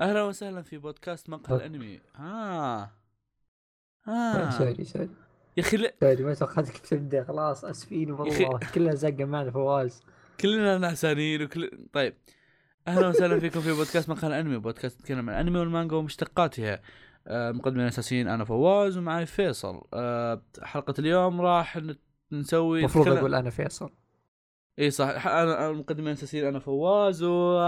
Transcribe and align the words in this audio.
أهلا 0.00 0.22
وسهلا 0.22 0.62
في 0.62 0.78
بودكاست 0.78 1.30
مقهى. 1.30 1.56
الأنمي. 1.56 2.00
ها 2.16 2.82
آه. 2.82 2.90
ها 4.10 4.50
sorry 4.50 4.84
sorry. 4.84 5.08
يا 5.56 5.62
أخي 5.62 5.90
sorry 6.00 6.24
ما 6.24 6.34
توقعتك 6.34 6.78
تبدأ. 6.78 7.24
خلاص 7.24 7.64
آسفين. 7.64 8.10
والله. 8.10 8.58
كلها 8.74 8.94
زقة 8.94 9.24
معنا 9.24 9.50
فواز. 9.50 10.02
كلنا 10.40 10.78
نعسانين 10.78 11.42
وكل 11.42 11.86
طيب. 11.92 12.14
أهلا 12.88 13.08
وسهلا 13.08 13.38
فيكم 13.40 13.60
في 13.60 13.72
بودكاست 13.72 14.08
مقهى 14.08 14.28
الأنمي. 14.28 14.58
بودكاست 14.58 15.00
يتكلم 15.00 15.30
عن 15.30 15.34
الانمي 15.34 15.58
والمانجا 15.58 15.96
ومشتقاتها. 15.96 16.80
آه، 17.26 17.52
مقدمين 17.52 17.82
الاساسيين 17.82 18.28
أنا 18.28 18.44
فواز 18.44 18.98
ومعي 18.98 19.26
فيصل. 19.26 19.82
آه، 19.94 20.42
حلقة 20.62 20.94
اليوم 20.98 21.40
راح 21.40 21.80
نسوي 22.32 22.78
المفروض 22.78 23.06
نتكلم- 23.06 23.18
أقول 23.18 23.34
أنا 23.34 23.50
فيصل. 23.50 23.90
إي 24.78 24.90
صح. 24.90 25.26
أنا 25.26 25.70
المقدمين 25.70 26.06
الاساسيين 26.08 26.46
أنا 26.46 26.58
فواز 26.58 27.22
و 27.22 27.58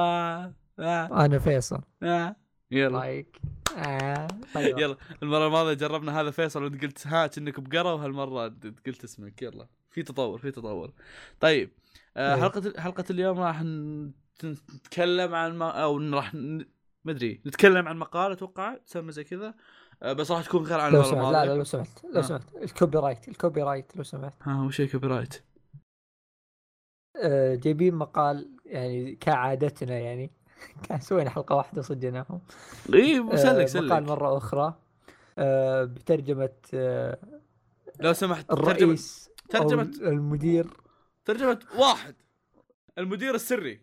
آه، 0.78 0.82
آه، 0.82 1.24
أنا 1.24 1.38
فيصل. 1.38 1.80
آه. 2.02 2.36
يلا. 2.70 2.98
like 2.98 3.40
آه. 3.76 4.28
طيب. 4.54 4.78
يلا. 4.82 4.96
المرة 5.22 5.46
الماضية 5.46 5.72
جربنا 5.74 6.20
هذا 6.20 6.30
فيصل 6.30 6.62
وانت 6.64 6.82
قلت 6.82 7.06
ها 7.06 7.26
كأنك 7.26 7.60
بقره 7.60 7.94
وهالمرة 7.94 8.48
قلت 8.86 9.04
اسمك. 9.04 9.42
يلا. 9.42 9.68
في 9.90 10.02
تطور 10.02 10.38
في 10.38 10.50
تطور. 10.50 10.92
طيب 11.40 11.70
آه 12.16 12.34
طيب. 12.34 12.42
حلقة 12.42 12.80
حلقة 12.80 13.04
اليوم 13.10 13.40
راح 13.40 13.62
نتكلم 14.44 15.34
عن 15.34 15.58
ما 15.58 15.70
أو 15.70 15.98
راح 15.98 16.32
أدري. 17.08 17.40
نتكلم 17.46 17.88
عن 17.88 17.96
مقال 17.96 18.32
أتوقع 18.32 18.76
تسمى 18.86 19.12
زي 19.12 19.24
كذا. 19.24 19.54
آه 20.02 20.12
بس 20.12 20.30
راح 20.30 20.44
تكون 20.44 20.62
غير 20.62 20.80
عن 20.80 20.92
لو 20.92 21.02
سمحت. 21.02 21.32
لا 21.32 21.44
لا 21.44 21.54
لو 21.54 21.64
سمحت. 21.64 22.04
آه. 22.04 22.08
لو 22.14 22.22
سمحت. 22.22 22.54
ال 22.56 22.98
copyright 22.98 23.28
ال 23.28 23.62
copyright 23.62 23.96
لو 23.96 24.02
سمحت. 24.02 24.34
ها 24.42 24.62
وش 24.62 24.80
copyright. 24.82 25.42
آه، 27.16 27.54
جايبين 27.54 27.94
مقال 27.94 28.50
يعني 28.66 29.14
كعادتنا 29.14 29.98
يعني. 29.98 30.30
كان 30.88 31.00
سوينا 31.00 31.30
حلقة 31.30 31.56
واحدة 31.56 31.82
صدقناهم. 31.82 32.40
إي 32.94 33.18
آه، 33.18 33.36
سلك 33.36 33.56
مقال 33.56 33.68
سلك 33.68 33.92
مرة 33.92 34.36
أخرى. 34.36 34.74
آه، 35.38 35.84
بترجمة 35.84 36.50
آه، 36.74 37.18
لو 38.00 38.12
سمحت 38.12 38.48
ترجمه 38.48 38.70
الرئيس 38.70 39.30
أو 39.54 39.68
ترجمة- 39.70 40.02
المدير. 40.02 40.66
ترجمة 41.24 41.58
واحد 41.78 42.14
المدير 42.98 43.34
السري. 43.34 43.80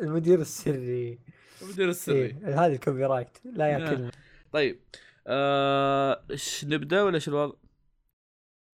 المدير 0.00 0.40
السري. 0.40 1.18
المدير 1.62 1.88
السري. 1.88 2.24
إيه 2.24 2.64
هذا 2.64 2.72
ال 2.72 3.04
copyright. 3.06 3.38
لا 3.44 3.64
آه. 3.64 3.68
ياكلنا 3.68 4.10
طيب. 4.52 4.80
آه، 5.26 6.24
إيش 6.30 6.64
نبدأ 6.64 7.02
ولا 7.02 7.14
إيش 7.14 7.28
الوضع؟ 7.28 7.54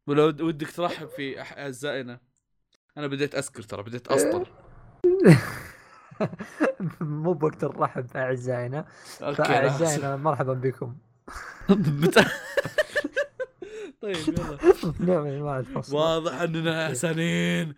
ولا 0.07 0.25
ود- 0.25 0.41
ودك 0.41 0.71
ترحب 0.73 1.09
في 1.09 1.41
أعزائنا؟ 1.41 2.21
أنا 2.97 3.07
بديت 3.07 3.35
أسكر 3.35 3.63
ترى 3.63 3.83
بديت 3.83 4.09
أسطر. 4.09 4.49
مو 7.01 7.33
بوقت 7.33 7.65
الرحب 7.65 8.07
أعزائنا. 8.17 8.87
أوكي. 9.23 9.45
فأعزائنا 9.45 10.17
مرحبا 10.17 10.53
بكم. 10.53 10.97
طيب 14.03 14.17
يلا. 15.01 15.59
الفصل 15.59 15.97
واضح 15.97 16.41
أننا 16.41 16.87
أحسنين. 16.87 17.75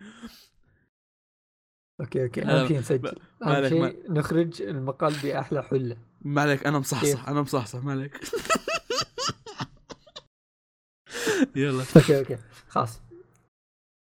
أوكي 2.01 2.23
أوكي. 2.23 2.43
اهم 2.43 2.67
شيء 2.67 2.79
نسجل. 2.79 3.15
أهم 3.43 3.69
شيء 3.69 4.11
نخرج 4.11 4.61
المقال 4.61 5.13
بأحلى 5.23 5.63
حلة. 5.63 5.97
ما 6.21 6.41
عليك 6.41 6.67
أنا 6.67 6.79
مصحصح؟ 6.79 7.29
أنا 7.29 7.41
مصحصح 7.41 7.83
ما 7.83 7.91
عليك. 7.91 8.19
يلا. 11.55 11.83
okay 11.95 12.19
okay. 12.19 12.37
خلاص. 12.67 13.01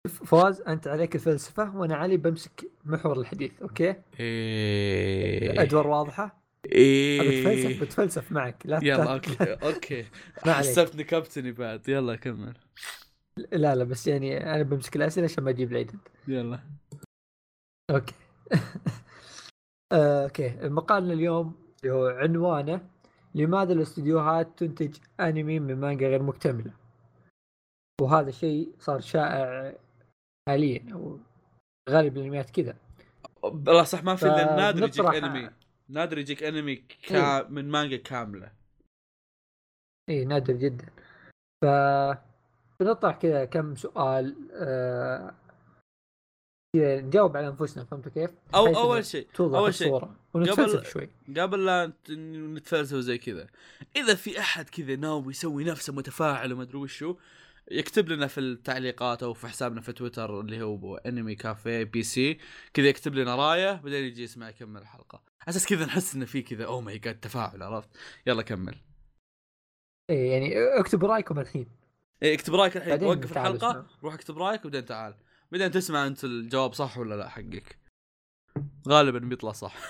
فواز 0.08 0.62
أنت 0.62 0.88
عليك 0.88 1.16
الفلسفة 1.16 1.76
وأنا 1.76 1.96
علي 1.96 2.18
بمسك 2.18 2.71
محور 2.86 3.20
الحديث 3.20 3.62
okay؟ 3.62 3.96
إيه. 4.20 5.52
الأدوار 5.52 5.88
واضحة؟ 5.88 6.42
إيه. 6.66 7.22
بتفلسف 7.22 7.82
بتفلسف 7.82 8.32
معك 8.32 8.56
لا 8.66 8.80
يلا 8.84 9.04
لا- 9.04 9.14
okay 9.14 9.54
okay. 9.54 10.06
حسبتني 10.46 11.04
كابتني 11.04 11.52
بعد. 11.52 11.90
يلا 11.90 12.16
كمل. 12.16 12.54
لا 13.52 13.76
لا 13.76 13.84
بس 13.84 14.08
يعني 14.08 14.54
أنا 14.56 14.64
بمسك 14.64 14.96
الأسئلة 14.96 15.26
عشان 15.26 15.44
ما 15.44 15.50
أجيب 15.50 15.72
العيد 15.72 15.92
يلا. 16.28 16.60
okay. 17.92 18.14
آه، 19.92 20.24
okay. 20.24 20.56
مقالنا 20.62 21.14
اليوم 21.14 21.56
اللي 21.84 21.94
هو 21.96 22.08
عنوانه 22.08 22.82
لماذا 23.36 23.74
الاستديوهات 23.74 24.60
تنتج 24.60 24.98
أنمي 25.20 25.60
من 25.60 25.76
مانجا 25.80 26.08
غير 26.08 26.24
مكتملة؟ 26.24 26.72
وهذا 28.02 28.32
شيء 28.32 28.72
صار 28.80 29.00
شائع 29.00 29.74
حاليا 30.50 30.86
أو 30.94 31.20
غالب 31.92 32.18
الانميات 32.18 32.50
كذا. 32.50 32.76
لا 33.66 33.84
صح 33.84 34.04
ما 34.04 34.16
في 34.16 34.26
إلا 34.26 34.56
نادر 34.56 34.84
يجيك 34.84 35.06
انمي 35.06 35.50
نادر 35.90 36.18
يجيك 36.18 36.44
انمي 36.44 36.76
كا... 36.76 37.38
إيه. 37.42 37.48
من 37.48 37.70
مانجا 37.70 37.98
كاملة. 37.98 38.52
اي 40.10 40.26
نادر 40.26 40.54
جدا. 40.54 40.86
ف 41.64 41.66
بنطرح 42.80 43.18
كذا 43.18 43.46
كم 43.46 43.76
سؤال 43.76 44.36
آه... 44.52 45.34
كذا 46.76 47.02
نجاوب 47.02 47.38
على 47.38 47.48
أنفسنا 47.48 47.84
فهمتوا 47.84 48.12
كيف؟ 48.12 48.32
أو 48.56 48.68
أول 48.68 49.06
شيء 49.06 49.28
توضح 49.34 49.58
أول 49.58 49.74
شيء، 49.74 50.02
ونتفلسف 50.34 50.78
قبل- 50.80 50.86
شوي. 50.86 51.10
قبل 51.38 51.66
لا 51.66 51.86
نت- 51.86 52.12
نتفلسف 52.58 52.98
زي 52.98 53.18
كذا. 53.18 53.48
إذا 53.96 54.16
في 54.16 54.40
أحد 54.40 54.70
كذا 54.70 54.96
ناوي 54.96 55.30
يسوي 55.30 55.64
نفسه 55.64 55.94
متفاعل 55.94 56.54
وما 56.54 56.64
أدري 56.64 56.78
وشو 56.78 57.16
يكتب 57.72 58.10
لنا 58.10 58.28
في 58.28 58.40
التعليقات 58.40 59.24
أو 59.24 59.34
في 59.34 59.48
حسابنا 59.48 59.82
في 59.82 59.94
تويتر 59.94 60.40
اللي 60.40 60.62
هو 60.62 60.96
Anime 60.96 61.36
Cafe 61.36 61.84
PC 61.84 62.40
كذا 62.74 62.88
يكتب 62.88 63.16
لنا 63.16 63.36
رأيه 63.36 63.72
بعدين 63.72 64.04
يجي 64.04 64.24
يسمع 64.24 64.50
يكمل 64.50 64.82
الحلقة. 64.82 65.24
أساس 65.48 65.68
كذا 65.68 65.86
نحس 65.86 66.16
إنه 66.16 66.26
في 66.26 66.42
كذا 66.42 66.66
oh 66.66 66.82
my 66.82 66.98
god 66.98 67.20
تفاعل 67.20 67.64
عرفت؟ 67.64 67.90
يلا 68.28 68.42
كمل. 68.42 68.76
اي 70.10 70.28
يعني 70.28 70.54
اكتبوا 70.80 71.10
رأيكم 71.10 71.40
الحين. 71.40 71.68
إيه 72.24 72.36
اكتب 72.36 72.56
رأيك 72.56 72.78
الحين. 72.78 73.04
وقف 73.04 73.32
الحلقة 73.32 73.70
اسمعوا. 73.70 73.86
روح 74.04 74.14
اكتب 74.14 74.38
رأيك 74.38 74.66
وبعدين 74.66 74.86
تعال. 74.86 75.16
بعدين 75.52 75.72
تسمع 75.72 76.08
أنت 76.08 76.24
الجواب 76.24 76.74
صح 76.74 76.98
ولا 76.98 77.16
لا 77.16 77.30
حقك. 77.30 77.78
غالبا 78.88 79.20
بيطلع 79.20 79.52
صح. 79.52 79.76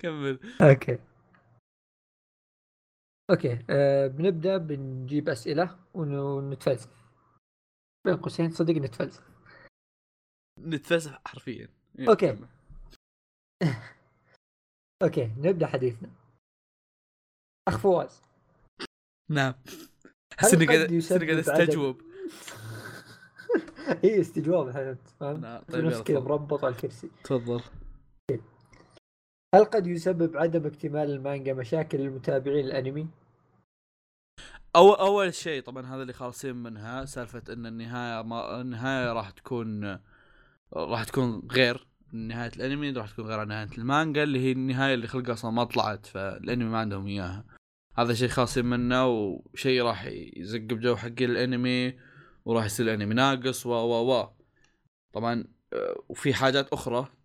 كمل. 0.00 0.38
okay. 0.60 0.98
okay 3.30 3.64
آه 3.70 4.06
بنبدأ 4.06 4.56
بنجيب 4.56 5.28
أسئلة 5.28 5.78
ون- 5.94 6.18
ونتفلسف. 6.18 6.90
بين 8.06 8.16
قوسين 8.16 8.50
صدق 8.50 8.74
نتفلسف. 8.74 9.22
نتفلسف 10.60 11.18
حرفيا. 11.26 11.68
كمل. 12.14 12.48
okay 15.02 15.24
نبدأ 15.26 15.66
حديثنا. 15.66 16.10
أخ 17.68 17.78
فواز. 17.78 18.22
نعم. 19.30 19.54
احس 20.38 20.54
إني 20.54 20.66
قاعد 20.66 20.78
قاعد 20.78 21.38
أستجوب. 21.38 22.02
هي 24.04 24.20
استجواب 24.20 24.70
فهمت؟ 24.70 25.40
نعم، 25.42 25.62
طيب 25.62 25.84
نفس 25.84 26.02
كذا. 26.02 26.20
مربط 26.20 26.64
على 26.64 26.74
الكرسي. 26.74 27.10
تفضل. 27.24 27.62
هل 29.56 29.64
قد 29.64 29.86
يسبب 29.86 30.36
عدم 30.36 30.66
اكتمال 30.66 31.10
المانجا 31.10 31.54
مشاكل 31.54 31.98
للمتابعين 31.98 32.64
الانمي؟ 32.64 33.08
أول 34.76 34.96
أول 34.96 35.34
شيء 35.34 35.62
طبعا 35.62 35.86
هذا 35.86 36.02
اللي 36.02 36.12
خالصين 36.12 36.56
منها 36.56 37.04
سالفة 37.04 37.42
أن 37.52 37.66
النهاية 37.66 38.22
ما 38.22 38.60
النهاية 38.60 39.12
راح 39.12 39.30
تكون 39.30 39.98
راح 40.72 41.04
تكون 41.04 41.42
غير 41.52 41.86
نهاية 42.12 42.50
الأنمي 42.56 42.90
راح 42.90 43.10
تكون 43.10 43.26
غير 43.26 43.38
عن 43.40 43.48
نهاية 43.48 43.68
المانجا 43.78 44.22
اللي 44.22 44.40
هي 44.40 44.52
النهاية 44.52 44.94
اللي 44.94 45.06
خلقها 45.06 45.32
أصلا 45.32 45.50
ما 45.50 45.64
طلعت 45.64 46.06
فالأنمي 46.06 46.64
ما 46.64 46.78
عندهم 46.78 47.06
إياها 47.06 47.44
هذا 47.98 48.14
شيء 48.14 48.28
خاصين 48.28 48.66
منه 48.66 49.06
وشيء 49.06 49.82
راح 49.82 50.04
يزق 50.36 50.60
بجو 50.60 50.96
حق 50.96 51.20
الأنمي 51.20 51.98
وراح 52.44 52.64
يصير 52.64 52.86
الأنمي 52.86 53.14
ناقص 53.14 53.66
و 53.66 53.70
و 53.70 54.12
و 54.12 54.28
طبعا 55.12 55.44
آه، 55.72 56.02
وفي 56.08 56.34
حاجات 56.34 56.68
أخرى 56.72 57.02
ت- 57.04 57.15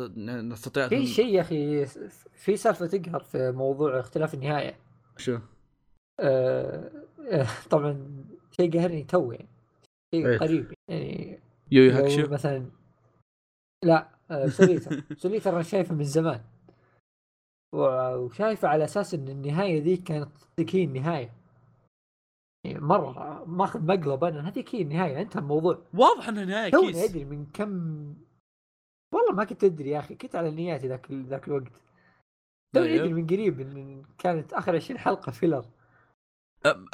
نستطيع 0.00 0.88
في 0.88 1.06
شيء 1.06 1.34
يا 1.34 1.40
أخي 1.40 1.86
في 2.34 2.56
سالفة 2.56 2.86
تقهر 2.86 3.20
في 3.20 3.52
موضوع 3.52 4.00
اختلاف 4.00 4.34
النهاية. 4.34 4.76
شو؟ 5.16 5.38
آه 6.20 6.90
آه، 7.30 7.46
طبعا 7.70 8.24
شيء 8.56 8.72
قهرني 8.72 9.04
تو 9.04 9.32
يعني 9.32 9.48
شيء 10.14 10.26
إيه. 10.26 10.38
قريب 10.38 10.72
يعني. 10.88 11.40
يو 11.70 11.90
لو 11.90 11.96
هاكشو 11.96 12.28
مثلا 12.28 12.70
لا 13.84 14.08
آه، 14.30 14.46
سوليتر. 14.46 15.02
سوليتر 15.22 15.54
أنا 15.54 15.62
شايفه 15.62 15.94
من 15.94 16.04
زمان. 16.04 16.40
وشايفه 17.74 18.68
على 18.68 18.84
أساس 18.84 19.14
إن 19.14 19.28
النهاية 19.28 19.82
ذيك 19.82 20.02
كانت 20.02 20.30
هي 20.58 20.84
النهاية. 20.84 21.32
يعني 22.64 22.80
مرة 22.80 23.44
ماخذ 23.44 23.80
مقلب 23.80 24.24
أنا 24.24 24.48
هذيك 24.48 24.74
هي 24.74 24.82
النهاية 24.82 25.22
انتهى 25.22 25.40
الموضوع. 25.40 25.82
واضح 25.94 26.28
إنها 26.28 26.44
نهاية 26.44 26.70
توني 26.70 26.92
كيس. 26.92 27.10
أدري 27.10 27.24
من 27.24 27.46
كم 27.46 28.14
والله 29.12 29.32
ما 29.32 29.44
كنت 29.44 29.64
أدري 29.64 29.90
يا 29.90 29.98
أخي 29.98 30.14
كنت 30.14 30.36
على 30.36 30.50
نياتي 30.50 30.88
ذاك 30.88 31.10
ذاك 31.12 31.48
الوقت. 31.48 31.72
توني 32.74 32.88
طيب. 32.88 33.00
ادري 33.00 33.12
من 33.12 33.26
قريب 33.26 33.60
إن 33.60 34.02
كانت 34.18 34.52
آخر 34.52 34.76
20 34.76 34.98
حلقة 34.98 35.32
filler 35.32 35.62
أ- 35.62 35.66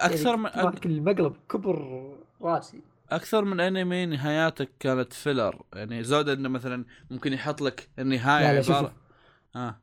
أكثر 0.01 0.37
من 0.37 0.45
يعني 0.45 0.57
كنت 0.63 0.65
ماسك 0.75 0.87
المقلب 0.87 1.37
كبر 1.49 2.09
راسي. 2.41 2.81
أكثر 3.11 3.45
من 3.45 3.61
أنمي 3.61 4.07
نهاياتك 4.07 4.71
كانت 4.81 5.13
filler 5.13 5.63
يعني 5.75 6.05
زود 6.05 6.29
إنه 6.29 6.49
مثلا 6.49 6.85
ممكن 7.11 7.33
يحط 7.33 7.61
لك 7.63 7.89
النهاية 7.99 8.45
لا 8.53 8.55
لا 8.57 8.63
شوف 8.63 8.77
عبارة 8.77 8.95
آه. 9.57 9.81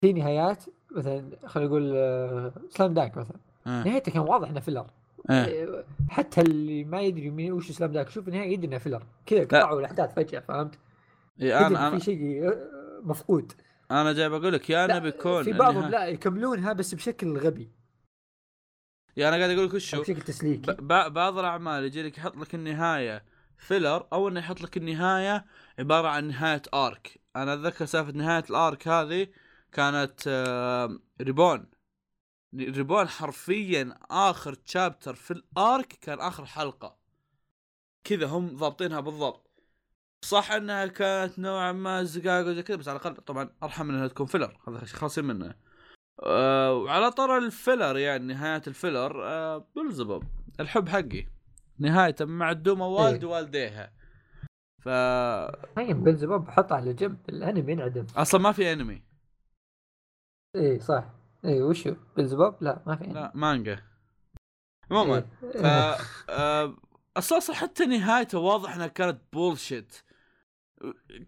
في 0.00 0.12
نهايات 0.12 0.64
مثلا 0.90 1.30
خلينا 1.46 1.68
نقول 1.68 1.92
آه، 1.96 2.52
Slam 2.70 2.94
Dunk 2.94 3.16
مثلا. 3.16 3.36
آه. 3.66 3.82
نهايته 3.84 4.12
كان 4.12 4.22
واضح 4.22 4.48
إنه 4.48 4.60
filler 4.60 4.86
آه. 5.30 5.32
آه، 5.32 5.84
حتى 6.08 6.40
اللي 6.40 6.84
ما 6.84 7.00
يدري 7.00 7.30
مين 7.30 7.52
وش 7.52 7.72
Slam 7.72 7.92
Dunk 7.92 8.08
شوف 8.08 8.28
النهاية 8.28 8.52
يدري 8.52 8.66
انه 8.66 8.78
filler 8.78 9.02
كذا 9.26 9.44
قطعوا 9.44 9.80
الأحداث 9.80 10.14
فجأة 10.14 10.40
فهمت؟ 10.40 10.78
إيه، 11.40 11.66
أنا 11.66 11.88
أنا 11.88 11.98
في 11.98 12.04
شيء 12.04 12.48
آه، 12.48 13.00
مفقود. 13.02 13.52
أنا 13.90 14.12
جاي 14.12 14.28
بقول 14.28 14.52
لك 14.52 14.70
يا 14.70 14.84
انه 14.84 14.98
بيكون 14.98 15.42
في 15.42 15.52
بعضهم 15.52 15.76
النها- 15.84 15.90
لا 15.90 16.06
يكملونها 16.06 16.72
بس 16.72 16.94
بشكل 16.94 17.38
غبي. 17.38 17.70
يا 19.16 19.28
أنا 19.28 19.36
قاعد 19.36 19.50
أقول 19.50 19.66
لك 19.66 19.74
وشو 19.74 20.00
بشكل 20.00 20.22
تسليكي. 20.22 20.72
بعض 21.08 21.38
الأعمال 21.38 21.84
يجي 21.84 22.02
لك 22.02 22.18
يحط 22.18 22.36
لك 22.36 22.54
النهاية 22.54 23.24
filler 23.58 24.06
أو 24.12 24.28
إنه 24.28 24.40
يحط 24.40 24.60
لك 24.60 24.76
النهاية 24.76 25.44
عبارة 25.78 26.08
عن 26.08 26.28
نهاية 26.28 26.62
arc 26.74 27.20
أنا 27.36 27.54
أتذكر 27.54 27.84
سالفة 27.86 28.12
نهاية 28.12 28.44
ال 28.50 28.60
arc 28.60 28.88
هذه 28.88 29.26
كانت 29.72 30.20
آه، 30.28 30.98
ريبون 31.22 31.66
ريبون 32.54 33.08
حرفيا 33.08 33.94
آخر 34.10 34.54
chapter 34.54 35.14
في 35.14 35.30
ال 35.30 35.44
arc 35.44 35.86
كان 36.00 36.20
آخر 36.20 36.46
حلقة. 36.46 36.96
كذا 38.04 38.26
هم 38.26 38.56
ضابطينها 38.56 39.00
بالضبط. 39.00 39.45
صح 40.26 40.52
انها 40.52 40.86
كانت 40.86 41.38
نوعا 41.38 41.72
ما 41.72 42.02
زقاق 42.02 42.46
وزي 42.46 42.62
كذا 42.62 42.76
بس 42.76 42.88
على 42.88 42.98
الأقل 42.98 43.16
طبعا 43.16 43.50
أرحم 43.62 43.90
إنها 43.90 44.08
تكون 44.08 44.26
filler 44.26 44.58
هذا 44.68 44.84
شيء 44.84 44.96
خاصين 44.98 45.24
منه. 45.24 45.54
أه 46.22 46.74
وعلى 46.74 47.10
طار 47.10 47.38
ال 47.38 47.46
filler 47.46 47.96
يعني 47.96 48.34
نهاية 48.34 48.62
ال 48.66 48.74
filler 48.74 49.24
أه 49.24 49.66
بلزبب 49.76 50.22
الحب 50.60 50.88
حقي. 50.88 51.26
نهايته 51.78 52.24
معدومة 52.24 52.86
والد 52.86 53.24
إيه. 53.24 53.30
والديها. 53.30 53.92
ف 54.82 54.88
طيب 55.76 56.04
بلزبوب 56.04 56.48
حطه 56.50 56.74
على 56.76 56.92
جنب 56.92 57.18
الأنمي 57.28 57.72
ينعدم. 57.72 58.06
أصلا 58.16 58.40
ما 58.40 58.52
في 58.52 58.72
أنمي. 58.72 59.02
إيه 60.56 60.78
صح. 60.78 61.04
إيه 61.44 61.62
وشو؟ 61.62 61.94
بلزبوب؟ 62.16 62.54
لا 62.60 62.82
ما 62.86 62.96
في 62.96 63.04
أنمي. 63.04 63.14
لا 63.14 63.32
مانجا. 63.34 63.82
عموما 64.90 65.16
إيه. 65.42 65.50
ف 65.50 65.64
آه، 66.30 66.76
أساسا 67.16 67.54
حتى 67.54 67.86
نهايته 67.86 68.38
واضح 68.38 68.74
إنها 68.74 68.86
كانت 68.86 69.20
بولشيت 69.32 70.05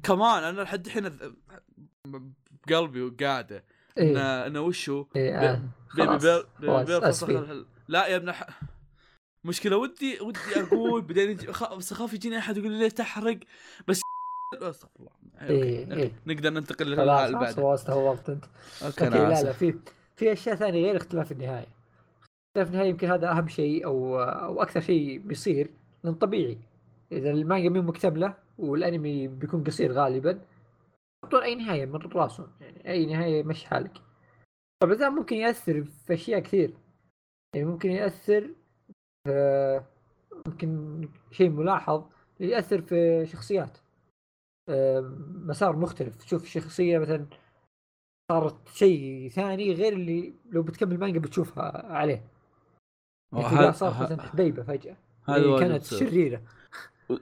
كمان 0.03 0.45
أنا 0.45 0.61
لحد 0.61 0.87
الحين 0.87 1.11
بقلبي 2.67 3.03
وقاعده 3.03 3.65
انه 3.99 4.47
انه 4.47 4.61
وشو 4.61 5.07
إيه 5.17 5.51
آه. 5.51 5.63
baby. 5.97 6.19
بير 6.19 6.47
baby 6.61 6.85
بير 6.85 7.65
لا 7.89 8.07
يا 8.07 8.17
ابن 8.17 8.33
ح... 8.33 8.47
مشكلة 9.45 9.77
ودي 9.77 10.21
ودي 10.21 10.39
أقول 10.57 11.03
بعدين 11.03 11.37
بس 11.79 11.93
أخاف 11.93 12.13
يجيني 12.13 12.39
أحد 12.39 12.57
يقول 12.57 12.73
لي 12.73 12.79
ليه 12.79 12.89
تحرق 12.89 13.39
بس 13.89 14.01
أستغفر 14.55 14.89
الله 15.01 15.11
إيه،. 15.41 15.93
إيه. 15.93 16.13
نقدر 16.27 16.51
ننتقل 16.51 16.87
للي 16.87 16.97
خلاص 16.97 17.21
خلاص 17.21 17.33
بعده 17.33 17.57
خلاص 17.57 17.85
تهورت 17.85 18.31
انت 18.31 18.45
okay 18.83 19.09
لا 19.09 19.43
لا. 19.43 19.53
في 19.53 19.75
في 20.17 20.33
أشياء 20.33 20.57
ثانية 20.57 20.85
غير 20.85 20.97
اختلاف 20.97 21.33
النهاية 21.33 21.67
اختلاف 22.49 22.69
النهاية 22.69 22.89
يمكن 22.89 23.11
هذا 23.11 23.31
أهم 23.31 23.49
شيء 23.49 23.85
أو 23.85 24.23
أو 24.23 24.63
أكثر 24.63 24.81
شيء 24.81 25.19
بيصير 25.19 25.71
لأن 26.05 26.15
طبيعي 26.15 26.59
إذا 27.13 27.31
المانجا 27.31 27.69
مو 27.69 27.83
مكتملة 27.83 28.35
والأنمي 28.59 29.29
بيكون 29.29 29.65
قصير 29.65 29.93
غالبا. 29.93 30.41
يحطون 31.25 31.43
أي 31.43 31.55
نهاية 31.55 31.87
من 31.87 31.95
راسهم 31.95 32.49
يعني 32.61 32.89
أي 32.91 33.07
نهاية 33.07 33.43
مش 33.43 33.65
حالك. 33.65 33.93
طبعا 34.83 34.95
ذا 34.95 35.09
ممكن 35.09 35.37
يأثر 35.37 35.85
في 35.85 36.15
أشياء 36.15 36.41
كثير. 36.41 36.75
يعني 37.55 37.67
ممكن 37.67 37.91
يأثر 37.91 38.55
في 39.27 39.83
ممكن 40.47 41.01
شيء 41.31 41.51
ملاحظ 41.51 42.05
يأثر 42.41 42.83
في 42.83 43.27
شخصيات. 43.27 43.79
آه، 44.69 45.01
مسار 45.29 45.77
مختلف. 45.77 46.17
تشوف 46.17 46.47
شخصية 46.47 46.99
مثلا 46.99 47.27
صارت 48.33 48.69
شيء 48.69 49.29
ثاني 49.29 49.73
غير 49.73 49.93
اللي 49.93 50.35
لو 50.51 50.63
بتكمل 50.63 50.99
مانجا 50.99 51.21
بتشوفها 51.21 51.93
عليه. 51.93 52.25
يعني 53.33 53.73
صارت 53.73 54.03
مثلا 54.03 54.23
حبيبة 54.23 54.63
فجأة. 54.63 54.97
هذا 55.29 55.47
واجد 55.47 55.69
كانت. 55.69 55.85
شريرة. 55.85 56.43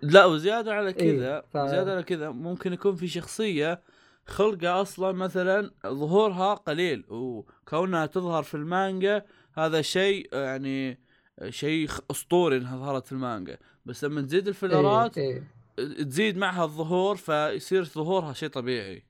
لا 0.02 0.24
وزيادة 0.24 0.74
على 0.74 0.92
كذا 0.92 1.34
إيه، 1.36 1.40
ف- 1.40 1.56
زياده 1.70 1.92
على 1.92 2.02
كذا 2.02 2.30
ممكن 2.30 2.72
يكون 2.72 2.94
في 2.96 3.08
شخصية 3.08 3.80
خلقة 4.26 4.80
أصلا 4.80 5.12
مثلا 5.12 5.70
ظهورها 5.86 6.54
قليل 6.54 7.04
وكونها 7.08 8.06
تظهر 8.06 8.42
في 8.42 8.54
المانجا 8.54 9.24
هذا 9.54 9.82
شيء 9.82 10.34
يعني 10.34 11.00
شيء 11.48 11.88
أسطوري 12.10 12.56
إنها 12.56 12.76
ظهرت 12.76 13.06
في 13.06 13.12
المانجا. 13.12 13.58
بس 13.84 14.04
لما 14.04 14.22
تزيد 14.22 14.48
الفيلرات 14.48 15.18
إيه 15.18 15.42
إيه. 15.78 16.02
تزيد 16.02 16.36
معها 16.36 16.64
الظهور 16.64 17.16
فيصير 17.16 17.84
ظهورها 17.84 18.32
شيء 18.32 18.48
طبيعي. 18.48 19.02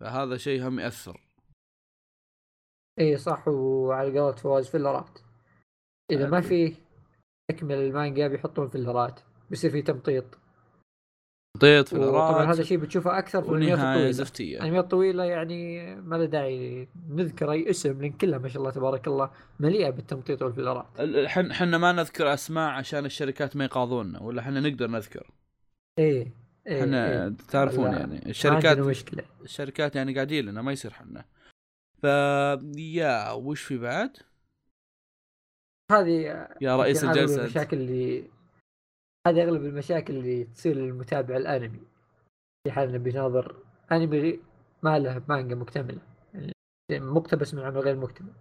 فهذا 0.00 0.36
شيء 0.36 0.68
هم 0.68 0.80
يأثر. 0.80 1.20
إيه 2.98 3.16
صح 3.16 3.48
وعلى 3.48 4.20
قولة 4.20 4.36
فواز 4.36 4.68
فيلرات 4.68 5.18
إذا 6.10 6.28
ما. 6.28 6.40
في 6.40 6.74
تكمل 7.50 7.74
المانجا 7.74 8.28
بيحطون 8.28 8.68
فيلرات 8.68 9.20
بيصير 9.50 9.70
في 9.70 9.82
تمطيط. 9.82 10.38
طيط 11.60 11.92
وطبعا 11.92 12.32
هذا 12.32 12.38
فيلرات 12.38 12.60
الشيء 12.60 12.78
بتشوفه 12.78 13.18
أكثر 13.18 13.42
في 13.42 13.48
الأنميات 13.48 13.78
الطويلة. 13.78 14.10
زفتية. 14.10 14.58
الأنميات 14.58 14.84
الطويلة 14.84 15.24
يعني 15.24 15.94
ما 15.96 16.16
له 16.16 16.24
داعي 16.24 16.88
نذكر 17.08 17.52
أي 17.52 17.70
اسم 17.70 18.00
لأن 18.02 18.12
كلها 18.12 18.38
ما 18.38 18.48
شاء 18.48 18.58
الله 18.58 18.70
تبارك 18.70 19.06
الله 19.06 19.30
مليئة 19.60 19.90
بالتمطيط 19.90 20.42
والفيلرات 20.42 21.00
إحنا 21.00 21.52
إحنا 21.52 21.78
ما 21.78 21.92
نذكر 21.92 22.34
أسماء 22.34 22.70
عشان 22.70 23.04
الشركات 23.04 23.56
ما 23.56 23.64
يقاضونا 23.64 24.22
ولا 24.22 24.40
إحنا 24.40 24.60
نقدر 24.60 24.86
نذكر. 24.86 25.30
إيه 25.98 26.32
إيه 26.66 26.82
إحنا 26.82 27.24
إيه. 27.24 27.34
تعرفون 27.48 27.90
لا، 27.90 27.98
يعني 27.98 28.30
الشركات 28.30 28.78
مشكلة. 28.78 29.24
الشركات 29.42 29.96
يعني 29.96 30.14
قاعدين 30.14 30.44
لنا 30.44 30.62
ما 30.62 30.72
يصير 30.72 30.92
حنا. 30.92 31.24
ف 32.02 32.04
يا 32.76 33.32
وش 33.32 33.62
في 33.62 33.78
بعد؟ 33.78 34.16
هذه 35.92 36.46
يا 36.60 36.76
رئيس 36.76 37.04
الجلسة. 37.04 37.40
المشاكل 37.40 37.76
اللي 37.76 38.30
هذه 39.26 39.42
أغلب 39.42 39.64
المشاكل 39.64 40.16
اللي 40.16 40.44
تصير 40.44 40.76
للمتابع 40.76 41.36
الأنمي. 41.36 41.80
في 42.64 42.72
حال 42.72 42.88
انه 42.88 42.98
بيناظر 42.98 43.56
أنمي 43.92 44.40
ما 44.82 44.98
له 44.98 45.22
مانجا 45.28 45.54
مكتملة. 45.54 46.00
يعني 46.90 47.04
مقتبس 47.04 47.54
من 47.54 47.62
عمل 47.62 47.78
غير 47.78 47.96
مكتمل. 47.96 48.32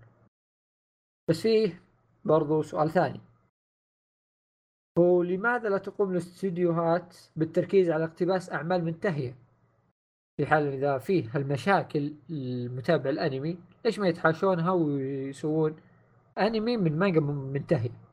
بس 1.30 1.42
فيه 1.42 1.82
برضو 2.26 2.62
سؤال 2.62 2.90
ثاني. 2.90 3.22
هو 5.00 5.24
لماذا 5.24 5.70
لا 5.70 5.78
تقوم 5.78 6.12
الاستديوهات 6.12 7.18
بالتركيز 7.36 7.90
على 7.90 8.04
اقتباس 8.04 8.52
أعمال 8.52 8.84
منتهية؟ 8.84 9.36
في 10.38 10.46
حال 10.46 10.68
إذا 10.68 10.98
فيه 10.98 11.30
هالمشاكل 11.34 12.14
المتابع 12.30 13.10
الأنمي 13.10 13.58
ليش 13.86 14.00
ما 14.00 14.08
يتحاشونها 14.08 14.72
ويسوون 14.72 15.76
أنمي 16.38 16.78
من 16.78 17.00
مانجا 17.00 17.20
منتهية؟ 17.20 18.05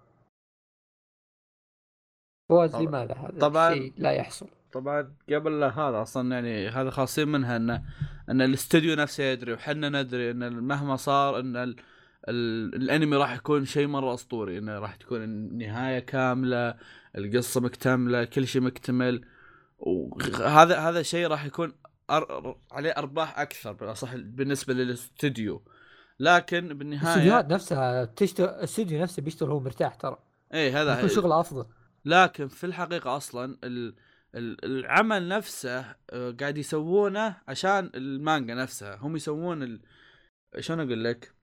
فواز 2.53 2.77
لماذا 2.77 3.15
هذا 3.15 3.39
طبعاً. 3.41 3.73
الشيء 3.73 3.93
لا 3.97 4.11
يحصل. 4.11 4.47
طبعا 4.73 5.15
قبل 5.33 5.61
لا 5.61 5.69
هذا 5.69 6.03
أصلا 6.03 6.35
يعني 6.35 6.69
هذا 6.69 6.91
خاصين 6.91 7.29
منها 7.29 7.57
ان 7.57 7.71
إن 8.31 8.43
الاستوديو 8.43 8.95
نفسه 8.95 9.25
يدري 9.25 9.53
وحنا 9.53 9.89
ندري 9.89 10.31
إن 10.31 10.53
مهما 10.53 10.97
صار 10.97 11.41
إن 11.41 11.57
ال... 11.57 11.77
ال... 12.29 12.75
الأنمي 12.75 13.17
راح 13.17 13.35
يكون 13.35 13.65
شيء 13.65 13.87
مرة 13.87 14.15
أسطوري. 14.15 14.59
انه 14.59 14.79
راح 14.79 14.97
تكون 14.97 15.25
النهاية 15.25 15.99
كاملة 15.99 16.75
القصة 17.19 17.61
مكتملة 17.61 18.25
كل 18.25 18.47
شيء 18.47 18.63
مكتمل. 18.63 19.25
وهذا 19.79 20.79
هذا 20.79 21.01
الشيء 21.01 21.27
راح 21.27 21.45
يكون 21.45 21.73
أر... 22.11 22.57
عليه 22.73 22.91
أرباح 22.91 23.39
أكثر 23.39 23.73
بالأصح 23.73 24.15
بالنسبة 24.17 24.75
للاستوديو. 24.75 25.63
لكن 26.21 26.79
بالنهاية 26.79 27.15
الاستديوهات 27.15 27.53
نفسها 27.53 28.05
تشتغل 28.05 28.49
الاستوديو 28.49 29.03
نفسه 29.03 29.23
بيشتغل 29.23 29.51
هو 29.51 29.61
مرتاح 29.61 29.95
ترى. 29.95 30.19
إيه 30.55 30.83
هذا 30.83 30.99
يكون 30.99 31.09
شغل 31.09 31.33
أفضل. 31.33 31.67
لكن 32.05 32.49
في 32.49 32.65
الحقيقة 32.67 33.17
أصلا 33.17 33.59
ال... 33.65 33.95
ال- 34.35 34.65
العمل 34.65 35.29
نفسه 35.29 35.97
آه، 36.11 36.31
قاعد 36.41 36.59
يسوونه 36.59 37.37
عشان 37.49 37.91
المانجا 37.95 38.55
نفسها. 38.55 38.97
هم 38.97 39.17
يسوون 39.17 39.63
ال... 39.63 39.81
شلون 40.59 40.81
أقول 40.81 41.05
لك؟ 41.05 41.35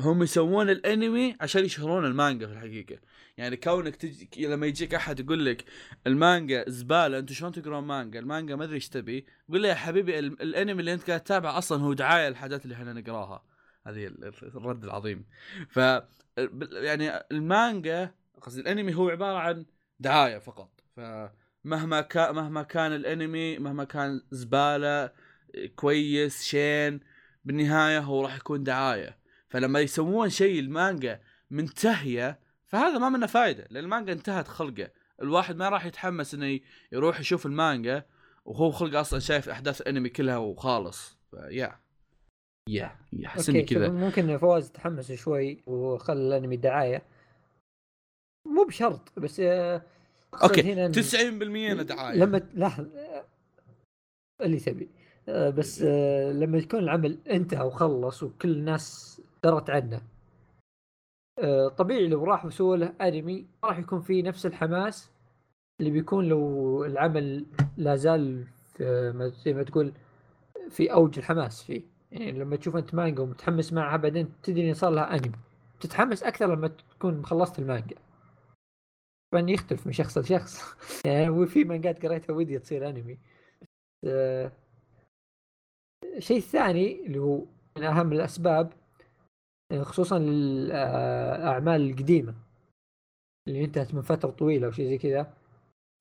هم 0.00 0.22
يسوون 0.22 0.70
الأنمي 0.70 1.36
عشان 1.40 1.64
يشهرون 1.64 2.04
المانجا 2.06 2.46
في 2.46 2.52
الحقيقة. 2.52 2.98
يعني 3.36 3.56
كونك 3.56 3.96
تجي 3.96 4.46
لما 4.46 4.66
يجيك 4.66 4.94
أحد 4.94 5.20
يقول 5.20 5.46
لك 5.46 5.64
المانجا 6.06 6.64
زبالة 6.68 7.18
أنتم 7.18 7.34
شلون 7.34 7.52
تقرون 7.52 7.84
مانجا؟ 7.84 8.18
المانجا 8.20 8.56
ما 8.56 8.64
أدري 8.64 8.74
إيش 8.74 8.88
تبي. 8.88 9.26
قول 9.48 9.62
له 9.62 9.68
يا 9.68 9.74
حبيبي 9.74 10.18
ال- 10.18 10.42
الأنمي 10.42 10.80
اللي 10.80 10.94
أنت 10.94 11.06
قاعد 11.06 11.20
تتابعه 11.20 11.58
أصلا 11.58 11.82
هو 11.82 11.92
دعاية 11.92 12.28
للحاجات 12.28 12.64
اللي 12.64 12.74
إحنا 12.74 12.92
نقراها. 12.92 13.44
هذه 13.86 14.06
ال- 14.06 14.24
ال- 14.24 14.56
الرد 14.56 14.84
العظيم. 14.84 15.24
ف 15.68 15.78
يعني 16.72 17.24
المانجا 17.32 18.14
قصدي 18.40 18.60
الأنمي 18.60 18.94
هو 18.94 19.08
عبارة 19.08 19.38
عن 19.38 19.66
دعايه 20.02 20.38
فقط. 20.38 20.70
فمهما 20.96 22.00
كان 22.00 22.34
مهما 22.34 22.62
كان 22.62 22.92
الانمي 22.92 23.58
مهما 23.58 23.84
كان 23.84 24.20
زبالة 24.30 25.10
كويس 25.76 26.42
شين 26.42 27.00
بالنهاية 27.44 27.98
هو 28.00 28.22
راح 28.22 28.36
يكون 28.36 28.64
دعاية. 28.64 29.18
فلما 29.48 29.80
يسوون 29.80 30.30
شيء 30.30 30.60
المانجا 30.60 31.20
منتهية 31.50 32.38
فهذا 32.66 32.98
ما 32.98 33.08
منه 33.08 33.26
فائده 33.26 33.66
لأن 33.70 33.84
المانجا 33.84 34.12
انتهت 34.12 34.48
خلقة. 34.48 34.90
الواحد 35.22 35.56
ما 35.56 35.68
راح 35.68 35.86
يتحمس 35.86 36.34
إنه 36.34 36.60
يروح 36.92 37.20
يشوف 37.20 37.46
المانجا 37.46 38.04
وهو 38.44 38.70
خلق 38.70 38.98
أصلا 38.98 39.20
شايف 39.20 39.48
أحداث 39.48 39.80
الانمي 39.80 40.08
كلها 40.08 40.36
وخالص. 40.36 41.18
يا 41.50 41.80
يا 42.68 42.96
يحس 43.12 43.48
اني 43.48 43.62
كذا. 43.62 43.88
ممكن 43.88 44.38
فواز 44.38 44.70
تحمس 44.70 45.12
شوي 45.12 45.62
وخلى 45.66 46.18
الانمي 46.18 46.56
دعاية. 46.56 47.02
مو 48.46 48.64
بشرط 48.64 49.18
بس 49.18 49.40
آه، 49.40 49.82
okay. 50.42 50.72
هنا 50.72 50.86
إن 50.86 50.92
90% 50.92 51.72
أنا 51.72 51.82
دعاية. 51.82 52.18
لما 52.18 52.42
لحظة 52.54 52.88
آه، 52.98 53.24
اللي 54.40 54.60
تبي. 54.60 54.88
آه، 55.28 55.50
بس 55.50 55.82
آه، 55.86 56.32
لما 56.32 56.58
يكون 56.58 56.80
العمل 56.80 57.18
انتهى 57.30 57.66
وخلص 57.66 58.22
وكل 58.22 58.50
الناس 58.50 59.20
درت 59.44 59.70
عنه 59.70 60.00
طبيعي 61.76 62.08
لو 62.08 62.24
راحوا 62.24 62.50
سووا 62.50 62.76
له 62.76 62.92
أنمي 63.00 63.46
راح 63.64 63.78
يكون 63.78 64.00
فيه 64.00 64.22
نفس 64.22 64.46
الحماس 64.46 65.10
اللي 65.80 65.90
بيكون 65.90 66.28
لو 66.28 66.84
العمل 66.84 67.46
لا 67.76 67.96
زال 67.96 68.44
في 68.74 69.32
زي 69.44 69.52
ما 69.52 69.62
تقول 69.62 69.92
في 70.70 70.92
أوج 70.92 71.18
الحماس 71.18 71.62
فيه. 71.62 71.82
يعني 72.12 72.32
لما 72.32 72.56
تشوف 72.56 72.76
أنت 72.76 72.94
مانجا 72.94 73.22
ومتحمس 73.22 73.72
معها 73.72 73.96
بعدين 73.96 74.28
تدري 74.42 74.74
صار 74.74 74.90
لها 74.90 75.14
أنمي. 75.14 75.32
تتحمس 75.80 76.22
أكثر 76.22 76.54
لما 76.54 76.68
تكون 76.68 77.24
خلصت 77.24 77.58
المانجا. 77.58 77.96
طبعا 79.32 79.50
يختلف 79.50 79.86
من 79.86 79.92
شخص 79.92 80.18
لشخص. 80.18 80.76
يعني 81.06 81.28
هو 81.28 81.46
في 81.46 81.64
مانجات 81.64 82.06
قريتها 82.06 82.32
ودي 82.32 82.58
تصير 82.58 82.88
أنمي. 82.88 83.18
آه، 84.04 84.52
الثاني 86.30 87.06
اللي 87.06 87.18
هو 87.18 87.44
من 87.76 87.84
أهم 87.84 88.12
الأسباب 88.12 88.72
آه، 89.72 89.82
خصوصا 89.82 90.18
للأعمال 90.18 91.90
القديمة. 91.90 92.34
اللي 93.48 93.64
انتهت 93.64 93.94
من 93.94 94.02
فترة 94.02 94.30
طويلة 94.30 94.66
أو 94.66 94.70
شيء 94.70 94.88
زي 94.88 94.98
كذا. 94.98 95.34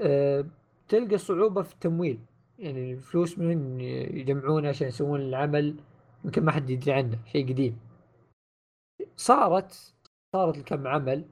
آه، 0.01 0.45
تلقى 0.87 1.17
صعوبة 1.17 1.61
في 1.61 1.73
التمويل. 1.73 2.19
يعني 2.59 2.93
الفلوس 2.93 3.39
من 3.39 3.81
يجمعونها 3.81 4.69
عشان 4.69 4.87
يسوون 4.87 5.21
العمل؟ 5.21 5.75
يمكن 6.25 6.45
ما 6.45 6.51
حد 6.51 6.69
يدري 6.69 6.93
عنه. 6.93 7.19
شيء 7.25 7.49
قديم. 7.49 7.79
صارت 9.15 9.93
صارت 10.35 10.57
لكم 10.57 10.87
عمل. 10.87 11.25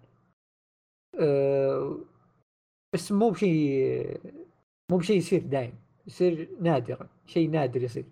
أه 1.16 1.98
بس 2.94 3.12
مو 3.12 3.30
بشيء 3.30 4.22
مو 4.92 4.98
بشيء 4.98 5.18
يصير 5.18 5.44
دايم 5.44 5.74
يصير 6.08 6.50
نادرا 6.62 7.10
شيء 7.26 7.50
نادر 7.50 7.84
يصير. 7.84 8.06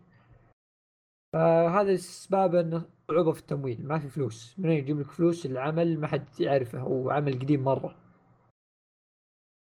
فهذا 1.34 1.94
اسباب 1.94 2.56
إنه 2.56 2.89
صعوبه 3.08 3.32
في 3.32 3.39
التمويل 3.39 3.88
ما 3.88 4.00
في 4.00 4.10
فلوس. 4.10 4.56
من 4.60 4.70
وين 4.70 4.77
يجيب 4.77 5.00
لك 5.00 5.12
فلوس؟ 5.12 5.46
العمل 5.46 6.00
ما 6.00 6.08
حد 6.08 6.39
يعرفه 6.39 6.80
هو 6.80 7.10
عمل 7.10 7.39
قديم 7.39 7.63
مرة. 7.63 7.96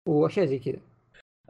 وأشياء 0.08 0.46
زي 0.46 0.58
كذا. 0.58 0.80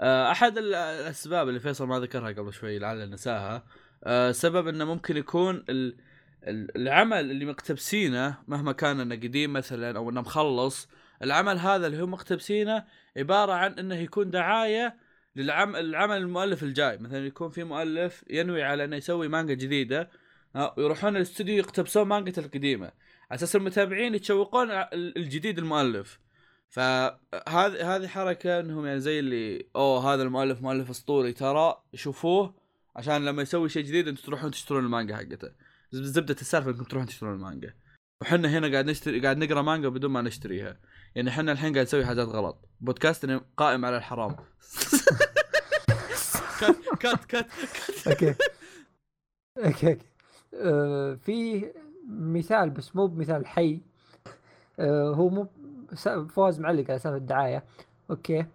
آه، 0.00 0.30
أحد 0.30 0.58
ال- 0.58 0.74
الأسباب 0.74 1.48
اللي 1.48 1.60
فيصل 1.60 1.86
ما 1.86 1.98
ذكرها 2.00 2.32
قبل 2.32 2.52
شوي 2.52 2.78
لعل 2.78 3.10
نساها 3.10 3.66
آه، 4.04 4.32
سبب 4.32 4.68
إنه 4.68 4.84
ممكن 4.84 5.16
يكون 5.16 5.64
ال- 5.68 5.96
ال- 6.48 6.76
العمل 6.76 7.30
اللي 7.30 7.44
مقتبسينه 7.44 8.38
مهما 8.48 8.72
كان 8.72 9.00
إنه 9.00 9.14
قديم 9.14 9.52
مثلا 9.52 9.96
أو 9.96 10.10
إنه 10.10 10.20
مخلص 10.20 10.88
العمل 11.22 11.58
هذا 11.58 11.86
اللي 11.86 12.02
هم 12.02 12.10
مقتبسينه 12.10 12.84
عبارة 13.16 13.52
عن 13.52 13.72
إنه 13.72 13.94
يكون 13.94 14.30
دعاية 14.30 14.96
للعمل 15.36 15.80
العمل 15.80 16.16
المؤلف 16.16 16.62
الجاي. 16.62 16.98
مثلا 16.98 17.26
يكون 17.26 17.50
في 17.50 17.64
مؤلف 17.64 18.24
ينوي 18.30 18.62
على 18.62 18.84
إنه 18.84 18.96
يسوي 18.96 19.28
مانجا 19.28 19.54
جديدة 19.54 20.10
آه، 20.56 20.74
ويروحون 20.78 21.16
الاستوديو 21.16 21.56
يقتبسون 21.56 22.08
مانجته 22.08 22.40
القديمة. 22.40 22.86
على 23.30 23.38
أساس 23.38 23.56
المتابعين 23.56 24.14
يتشوقون 24.14 24.68
الجديد 24.92 25.58
المؤلف. 25.58 26.18
فهذه 26.68 27.96
هذه 27.96 28.06
حركة 28.06 28.60
إنهم 28.60 28.86
يعني 28.86 29.00
زي 29.00 29.18
اللي 29.18 29.66
أوه 29.76 30.14
هذا 30.14 30.22
المؤلف 30.22 30.62
مؤلف 30.62 30.90
أسطوري 30.90 31.32
ترى 31.32 31.82
شوفوه 31.94 32.54
عشان 32.96 33.24
لما 33.24 33.42
يسوي 33.42 33.68
شيء 33.68 33.82
جديد 33.84 34.08
أنتم 34.08 34.22
تروحون 34.22 34.50
تشترون 34.50 34.84
المانجا 34.84 35.16
حقته. 35.16 35.48
زب- 35.92 36.02
زبدة 36.02 36.36
السالفة 36.40 36.70
إنكم 36.70 36.84
تروحون 36.84 37.08
تشترون 37.08 37.34
المانجا. 37.34 37.74
وحنا 38.20 38.48
هنا 38.48 38.72
قاعد 38.72 38.86
نشتري 38.90 39.20
قاعد 39.20 39.36
نقرأ 39.36 39.62
مانجا 39.62 39.88
بدون 39.88 40.10
ما 40.10 40.22
نشتريها. 40.22 40.76
يعني 41.14 41.28
إحنا 41.30 41.52
الحين 41.52 41.72
قاعد 41.72 41.86
نسوي 41.86 42.06
حاجات 42.06 42.28
غلط. 42.28 42.68
بودكاستنا 42.80 43.44
قائم 43.56 43.84
على 43.84 43.96
الحرام. 43.96 44.36
كات 46.60 46.76
cut 46.98 47.24
cut 47.24 47.46
okay. 48.08 48.34
okay 49.58 49.92
okay. 49.92 50.06
آه، 50.54 51.14
في 51.14 51.66
مثال 52.08 52.70
بس 52.70 52.96
مو 52.96 53.06
بمثال 53.06 53.46
حي. 53.46 53.80
آه، 54.78 55.14
هو 55.14 55.28
مو 55.28 55.48
فواز 56.28 56.60
معلق 56.60 56.90
على 56.90 56.98
سالفة 56.98 57.16
الدعاية. 57.16 57.64
okay. 58.10 58.46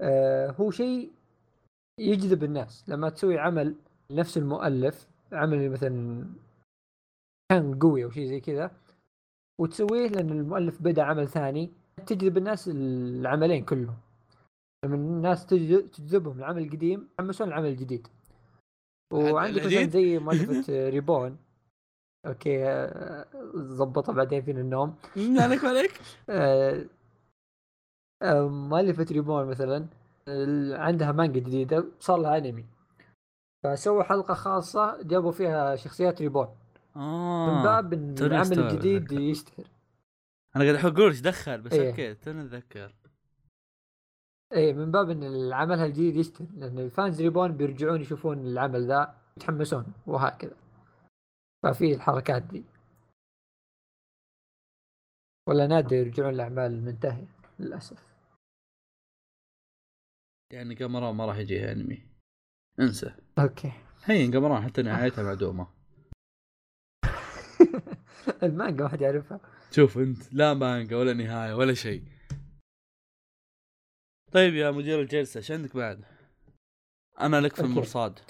آه، 0.00 0.50
هو 0.50 0.70
شيء 0.70 1.12
يجذب 2.00 2.44
الناس. 2.44 2.84
لما 2.88 3.08
تسوي 3.08 3.38
عمل 3.38 3.74
لنفس 4.10 4.36
المؤلف 4.38 5.08
عمل 5.32 5.70
مثلا 5.70 6.24
كان 7.50 7.78
قوي 7.78 8.04
أو 8.04 8.10
شيء 8.10 8.26
زي 8.26 8.40
كذا 8.40 8.70
وتسويه 9.60 10.08
لأن 10.08 10.30
المؤلف 10.30 10.82
بدأ 10.82 11.02
عمل 11.02 11.28
ثاني 11.28 11.72
تجذب 12.04 12.36
الناس 12.38 12.68
العملين 12.68 13.64
كلهم. 13.64 13.96
لما 14.84 14.94
الناس 14.94 15.46
تجذ- 15.46 15.90
تجذبهم 15.90 16.38
العمل 16.38 16.62
القديم 16.62 17.08
يحمسون 17.20 17.48
العمل 17.48 17.68
الجديد 17.68 18.08
وعندك 19.12 19.66
مثلا؟ 19.66 19.88
زي 19.88 20.18
مؤلفة 20.26 20.88
ريبون. 20.88 21.36
okay 22.26 22.64
آه، 22.68 23.26
ظبطها 23.56 24.12
بعدين 24.12 24.42
فينا 24.42 24.60
النوم. 24.60 24.94
آه، 26.30 26.84
آه، 28.22 28.48
مؤلفة 28.48 29.06
ريبون 29.12 29.46
مثلا 29.46 29.86
آه، 30.28 30.76
عندها 30.76 31.12
مانجا 31.12 31.40
جديدة 31.40 31.84
صار 32.00 32.16
لها 32.18 32.38
انمي 32.38 32.64
فسووا 33.64 34.02
حلقة 34.02 34.34
خاصة 34.34 35.02
جابوا 35.02 35.32
فيها 35.32 35.76
شخصيات 35.76 36.22
ريبون. 36.22 36.48
من 36.96 37.02
آه 37.02 37.62
باب 37.64 37.92
العمل 37.92 38.58
الجديد. 38.58 39.12
يشتهر. 39.12 39.66
أنا 40.56 40.64
قاعد 40.64 40.84
أقول 40.84 41.10
إيش 41.10 41.20
دخل 41.20 41.60
بس 41.62 41.72
إيه. 41.72 41.90
okay 41.90 42.14
توني 42.14 42.42
أتذكر. 42.42 42.94
إيه 44.52 44.72
من 44.72 44.90
باب 44.90 45.10
إن 45.10 45.22
العمل 45.22 45.78
الجديد 45.78 46.16
يشتهر 46.16 46.48
لأن 46.54 46.78
ال 46.78 46.87
fans 46.87 47.22
ريبون 47.22 47.56
بيرجعون 47.56 48.00
يشوفون 48.00 48.38
العمل 48.38 48.86
ذا 48.88 49.20
يتحمسون 49.36 49.92
وهكذا 50.06 50.56
ففي 51.62 51.94
الحركات 51.94 52.42
دي. 52.42 52.64
ولا 55.48 55.66
نادر 55.66 55.96
يرجعون 55.96 56.34
الأعمال 56.34 56.72
المنتهية 56.72 57.28
للأسف. 57.58 58.10
يعني 60.52 60.74
قمران 60.74 61.14
ما 61.14 61.26
راح 61.26 61.36
يجيها 61.36 61.72
أنمي. 61.72 62.06
انسى. 62.80 63.14
okay. 63.38 63.72
هين 64.04 64.36
قمران 64.36 64.62
حتى 64.62 64.82
نهايتها 64.82 65.24
معدومه 65.24 65.66
المانجا 68.42 68.84
واحد 68.84 69.00
يعرفها. 69.00 69.40
شوف 69.70 69.98
انت 69.98 70.32
لا 70.32 70.54
مانجا 70.54 70.96
ولا 70.96 71.12
نهاية 71.14 71.54
ولا 71.54 71.74
شيء 71.74 72.02
طيب 74.32 74.54
يا 74.54 74.70
مدير 74.70 75.00
الجلسة 75.00 75.38
إيش 75.38 75.50
عندك 75.50 75.76
بعد؟ 75.76 76.04
أنا 77.20 77.40
لك 77.40 77.54
في 77.54 77.60
okay. 77.60 77.72
المرصاد 77.72 78.20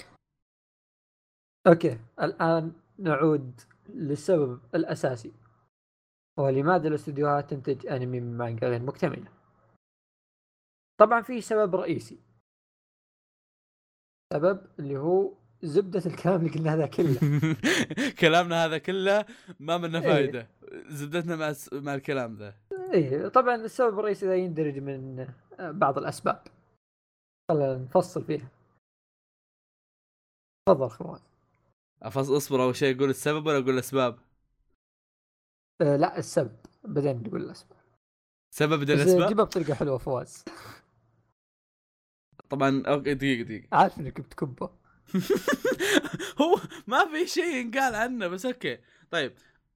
okay 1.66 2.00
الآن 2.20 2.72
نعود 2.98 3.60
للسبب 3.88 4.60
الأساسي 4.74 5.32
هو 6.38 6.48
لماذا 6.48 6.88
الاستديوهات 6.88 7.50
تنتج 7.50 7.86
أنمي 7.86 8.20
من 8.20 8.36
مانجا 8.36 8.68
غير 8.68 8.82
مكتملة 8.82 9.32
طبعا 11.00 11.22
في 11.22 11.40
سبب 11.40 11.74
رئيسي 11.76 12.18
سبب 14.32 14.66
اللي 14.78 14.96
هو 14.96 15.39
زبدة 15.62 16.02
الكلام 16.06 16.40
اللي 16.40 16.50
قلنا 16.50 16.74
هذا 16.74 16.86
كله. 16.86 17.20
كلامنا 18.20 18.64
هذا 18.64 18.78
كله 18.78 19.24
ما 19.60 19.78
منه 19.78 19.98
إيه. 19.98 20.04
فايدة. 20.04 20.48
زبدتنا 20.88 21.36
مع 21.36 21.54
مع 21.72 21.94
الكلام 21.94 22.36
ذا. 22.36 22.54
إيه 22.92 23.28
طبعا 23.28 23.54
السبب 23.54 23.98
الرئيسي 23.98 24.26
ذا 24.26 24.34
يندرج 24.34 24.78
من 24.78 25.28
بعض 25.58 25.98
الأسباب. 25.98 26.42
خلينا 27.50 27.76
نفصل 27.76 28.24
فيها. 28.24 28.48
تفضل 30.68 30.88
خوان 30.90 31.20
افص 32.02 32.30
اصبر 32.30 32.62
أول 32.62 32.76
شيء 32.76 32.96
أقول 32.96 33.10
السبب 33.10 33.46
ولا 33.46 33.58
أقول 33.58 33.70
الأسباب؟ 33.70 34.18
آه 35.80 35.96
لا 35.96 36.18
السبب. 36.18 36.56
بعدين 36.84 37.22
نقول 37.22 37.42
الأسباب. 37.42 37.78
سبب 38.54 38.82
الأسباب؟ 38.82 39.28
جيبها 39.28 39.44
بطريقه 39.44 39.74
حلوة 39.74 39.98
فواز. 39.98 40.44
طبعا 42.50 42.82
okay 42.86 43.14
دقيقة 43.14 43.42
دقيقة. 43.42 43.68
عارف 43.72 44.00
إنك 44.00 44.20
بتكبه. 44.20 44.79
هو 46.42 46.60
ما 46.86 47.04
في 47.12 47.26
شيء 47.26 47.56
ينقال 47.56 47.94
عنه 47.94 48.28
بس 48.28 48.46
okay. 48.46 48.78
طيب 49.10 49.32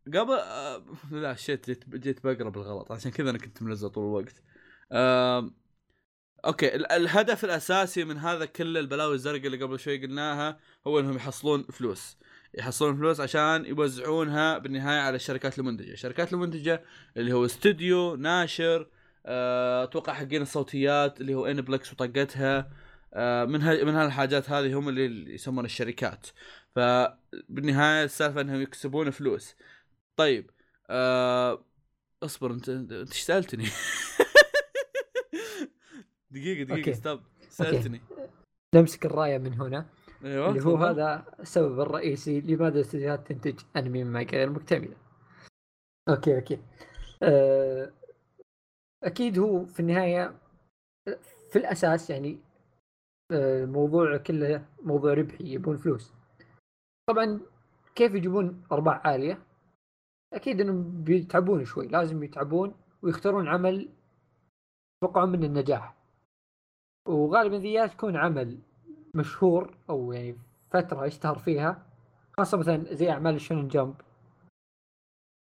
قبل 0.07 0.33
آه 0.33 0.85
لا 1.11 1.35
shit 1.35 1.67
جيت 1.67 1.89
جيت 1.89 2.27
بقرأ 2.27 2.49
بالغلط. 2.49 2.93
عشان 2.93 3.11
كذا 3.11 3.31
أنا 3.31 3.39
كنت 3.39 3.63
ملزق 3.63 3.89
طول 3.89 4.05
الوقت. 4.05 4.43
okay 6.45 6.75
ال- 6.75 6.93
الهدف 6.93 7.45
الأساسي 7.45 8.05
من 8.05 8.19
هذا 8.19 8.45
كل 8.45 8.77
البلاوي 8.79 9.15
الزرقاء 9.15 9.47
اللي 9.47 9.65
قبل 9.65 9.79
شوي 9.79 10.07
قلناها 10.07 10.59
هو 10.87 11.01
إنهم 11.01 11.17
يحصلون 11.17 11.63
فلوس. 11.63 12.17
يحصلون 12.55 12.97
فلوس 12.97 13.21
عشان 13.21 13.65
يوزعونها 13.67 14.59
بالنهاية 14.59 15.01
على 15.01 15.17
الشركات 15.17 15.59
المنتجة، 15.59 15.93
الشركات 15.93 16.33
المنتجة 16.33 16.83
اللي 17.17 17.33
هو 17.33 17.45
استوديو، 17.45 18.17
ناشر، 18.17 18.89
آه، 19.27 19.85
أتوقع 19.85 20.13
حقين 20.13 20.43
الصوتيات 20.43 21.21
اللي 21.21 21.35
هو 21.35 21.47
Aniplex 21.47 21.93
وطقتها 21.93 22.71
من 23.47 23.63
ها 23.63 23.85
من 23.85 23.95
هالحاجات 23.95 24.51
هذه 24.51 24.79
هم 24.79 24.89
اللي 24.89 25.35
يسمون 25.35 25.65
الشركات 25.65 26.27
فبالنهايه 26.75 28.05
السالفة 28.05 28.41
إنهم 28.41 28.61
يكسبون 28.61 29.11
فلوس 29.11 29.57
طيب 30.17 30.51
أه 30.91 31.65
اصبر 32.23 32.51
انت 32.51 32.69
أنت 32.69 32.93
إيش 32.93 33.21
سألتني 33.21 33.65
دقيقة 36.31 36.63
دقيقة. 36.63 36.93
stop 36.93 37.21
سألتني 37.49 38.01
نمسك 38.75 39.07
الراية 39.07 39.39
من 39.39 39.53
هنا 39.61 39.87
أيوه 40.25 40.51
اللي 40.51 40.65
هو. 40.65 40.77
هذا 40.77 41.25
السبب 41.41 41.81
الرئيسي 41.81 42.41
لماذا 42.41 42.75
الاستديوهات 42.75 43.33
تنتج 43.33 43.61
أنمي 43.77 44.05
من 44.05 44.27
غير 44.27 44.51
مكتمله. 44.51 44.97
okay 46.09 46.37
okay. 46.37 46.59
أه 47.23 47.93
أكيد 49.03 49.39
هو 49.39 49.67
في 49.67 49.81
النهاية 49.81 50.39
في 51.51 51.57
الأساس 51.57 52.11
يعني 52.11 52.39
آه، 53.33 53.65
الموضوع 53.65 54.17
كله 54.17 54.65
موضوع 54.83 55.15
ربحي 55.15 55.45
يبون 55.45 55.77
فلوس. 55.77 56.13
طبعا 57.07 57.41
كيف 57.95 58.15
يجيبون 58.15 58.63
أرباح 58.73 59.07
عالية؟ 59.07 59.39
أكيد 60.33 60.61
إنهم 60.61 61.05
بيتعبون 61.05 61.65
شوي، 61.65 61.89
لازم 61.89 62.23
يتعبون 62.23 62.75
ويختارون 63.03 63.49
عمل 63.49 63.89
يتوقعون 65.03 65.33
منه 65.33 65.47
النجاح. 65.47 65.95
وغالبا 67.09 67.57
ذي 67.57 67.89
تكون 67.89 68.17
عمل 68.17 68.59
مشهور 69.15 69.75
أو 69.91 70.13
يعني 70.13 70.39
فترة 70.71 71.07
يشتهر 71.07 71.39
فيها 71.39 71.87
خاصة 72.37 72.59
مثلا 72.59 72.95
زي 72.95 73.11
أعمال 73.11 73.35
الشونن 73.35 73.69
جمب 73.69 73.95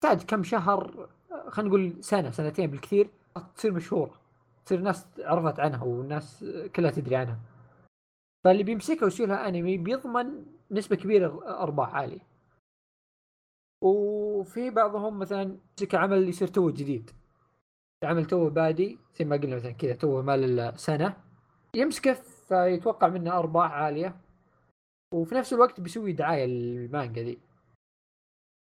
تحتاج 0.03 0.23
كم 0.23 0.43
شهر 0.43 1.09
خلينا 1.49 1.69
نقول 1.69 2.05
سنة 2.05 2.31
سنتين 2.31 2.71
بالكثير 2.71 3.11
تصير 3.57 3.73
مشهورة 3.73 4.15
تصير 4.67 4.79
الناس 4.79 5.07
عرفت 5.19 5.61
عنها 5.61 5.85
والناس 5.85 6.45
كلها 6.77 6.91
تدري 6.91 7.17
عنها 7.17 7.39
فاللي 8.49 8.63
بيمسكها 8.63 9.05
ويسوي 9.05 9.27
لها 9.27 9.49
أنمي 9.49 9.79
بيضمن 9.79 10.45
نسبة 10.71 10.97
كبيرة 10.97 11.59
أرباح 11.63 11.95
عالية. 11.95 12.21
وفي 13.85 14.71
بعضهم 14.71 15.19
مثلا 15.19 15.43
يمسك 15.43 15.95
عمل 15.95 16.29
يصير 16.29 16.49
تو 16.49 16.71
جديد. 16.71 17.11
عمل 18.05 18.25
توه 18.25 18.51
بادي 18.51 18.99
زي 19.15 19.25
ما 19.25 19.37
قلنا 19.37 19.57
مثلا 19.57 19.73
كذا 19.73 19.95
توه 19.95 20.23
ما 20.23 20.41
له 20.41 20.79
سنة 20.81 21.17
يمسكه 21.75 22.13
فيتوقع 22.49 23.09
منه 23.09 23.39
أرباح 23.39 23.73
عالية. 23.73 24.17
وفي 25.15 25.35
نفس 25.35 25.53
الوقت 25.53 25.81
بيسوي 25.81 26.13
دعاية 26.13 26.47
للمانجا 26.47 27.23
دي 27.23 27.39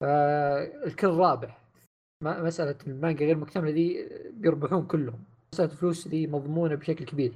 فالكل 0.01 1.07
رابح. 1.07 1.61
مسألة 2.21 2.77
المانجا 2.87 3.25
غير 3.25 3.37
مكتملة 3.37 3.71
دي 3.71 4.09
بيربحون 4.31 4.87
كلهم. 4.87 5.23
مسألة 5.53 5.71
الفلوس 5.71 6.07
دي 6.07 6.27
مضمونة 6.27 6.75
بشكل 6.75 7.05
كبير. 7.05 7.33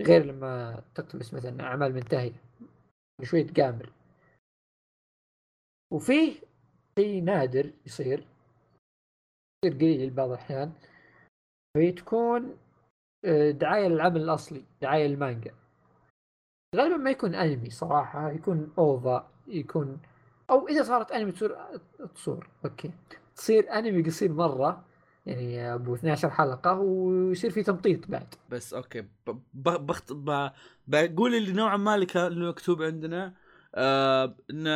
غير 0.00 0.24
لما 0.24 0.82
تقتبس 0.94 1.34
مثلا 1.34 1.62
أعمال 1.62 1.94
منتهية 1.94 2.42
شوي 3.22 3.44
تقامر 3.44 3.92
وفيه 5.92 6.34
شيء 6.98 7.22
نادر 7.22 7.72
يصير 7.86 8.26
يصير 9.64 9.78
قليل 9.78 10.10
بعض 10.10 10.28
الأحيان 10.28 10.72
فهي 11.74 11.92
تكون 11.92 12.56
آه، 13.24 13.50
دعاية 13.50 13.88
للعمل 13.88 14.20
الأصلي 14.20 14.64
دعاية 14.82 15.06
للمانجا. 15.06 15.54
غالبا 16.76 16.96
ما 16.96 17.10
يكون 17.10 17.34
أنمي 17.34 17.70
صراحة 17.70 18.30
يكون 18.30 18.72
OVA 18.78 19.30
يكون 19.46 20.00
أو 20.50 20.68
إذا 20.68 20.82
صارت 20.82 21.12
أنمي 21.12 21.32
تصير 21.32 21.56
تصور 22.14 22.48
okay. 22.64 22.90
تصير 23.36 23.78
أنمي 23.78 24.02
قصير 24.02 24.32
مرة 24.32 24.84
يعني 25.26 25.74
أبو 25.74 25.94
12 25.94 26.30
حلقة 26.30 26.74
ويصير 26.74 27.50
في 27.50 27.62
تمطيط 27.62 28.06
بعد. 28.08 28.34
بس 28.50 28.74
okay 28.74 29.04
بخت 29.54 30.12
بقول 30.86 31.34
اللي 31.34 31.52
نوعا 31.52 31.76
ما 31.76 31.94
اللي 31.94 32.48
مكتوب 32.48 32.82
عندنا 32.82 33.34
آه 33.74 34.36
إن 34.50 34.66